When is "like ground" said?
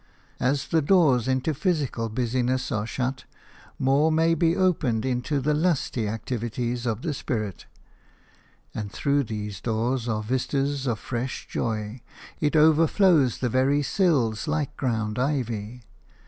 14.47-15.19